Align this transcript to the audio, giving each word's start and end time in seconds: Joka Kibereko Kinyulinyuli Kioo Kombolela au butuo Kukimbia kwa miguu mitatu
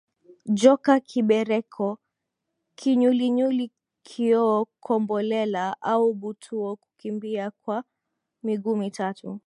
Joka 0.59 0.93
Kibereko 1.09 1.87
Kinyulinyuli 2.77 3.65
Kioo 4.07 4.59
Kombolela 4.85 5.65
au 5.81 6.13
butuo 6.13 6.75
Kukimbia 6.75 7.51
kwa 7.51 7.83
miguu 8.43 8.75
mitatu 8.75 9.39